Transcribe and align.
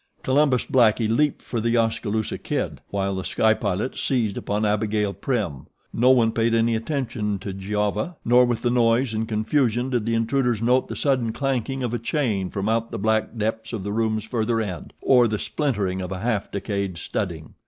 Columbus 0.23 0.65
Blackie 0.65 1.07
leaped 1.07 1.43
for 1.43 1.61
The 1.61 1.77
Oskaloosa 1.77 2.39
Kid, 2.39 2.81
while 2.89 3.13
The 3.13 3.23
Sky 3.23 3.53
Pilot 3.53 3.99
seized 3.99 4.35
upon 4.35 4.65
Abigail 4.65 5.13
Prim. 5.13 5.67
No 5.93 6.09
one 6.09 6.31
paid 6.31 6.55
any 6.55 6.75
attention 6.75 7.37
to 7.37 7.53
Giova, 7.53 8.15
nor, 8.25 8.43
with 8.43 8.63
the 8.63 8.71
noise 8.71 9.13
and 9.13 9.27
confusion, 9.29 9.91
did 9.91 10.07
the 10.07 10.15
intruders 10.15 10.59
note 10.59 10.87
the 10.87 10.95
sudden 10.95 11.31
clanking 11.31 11.83
of 11.83 11.93
a 11.93 11.99
chain 11.99 12.49
from 12.49 12.67
out 12.67 12.89
the 12.89 12.97
black 12.97 13.37
depths 13.37 13.73
of 13.73 13.83
the 13.83 13.91
room's 13.93 14.23
further 14.23 14.59
end, 14.59 14.91
or 15.01 15.27
the 15.27 15.37
splintering 15.37 16.01
of 16.01 16.11
a 16.11 16.21
half 16.21 16.49
decayed 16.49 16.97
studding. 16.97 17.53